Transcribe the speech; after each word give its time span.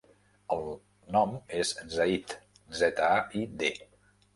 El 0.55 0.63
nom 1.17 1.37
és 1.59 1.75
Zaid: 1.99 2.37
zeta, 2.83 3.15
a, 3.23 3.41
i, 3.45 3.49
de. 3.63 3.75